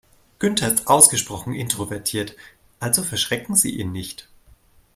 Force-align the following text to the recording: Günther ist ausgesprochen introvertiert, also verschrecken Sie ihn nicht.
Günther 0.39 0.67
ist 0.71 0.87
ausgesprochen 0.87 1.53
introvertiert, 1.53 2.35
also 2.79 3.03
verschrecken 3.03 3.55
Sie 3.55 3.69
ihn 3.77 3.91
nicht. 3.91 4.27